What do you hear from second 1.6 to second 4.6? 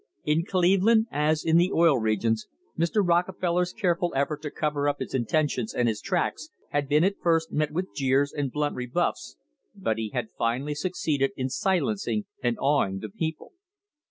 Oil Regions, Mr. Rockefeller's care ful effort to